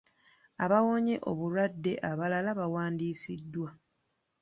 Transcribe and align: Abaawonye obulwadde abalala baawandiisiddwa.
Abaawonye 0.63 1.15
obulwadde 1.29 1.93
abalala 2.09 2.51
baawandiisiddwa. 2.59 3.69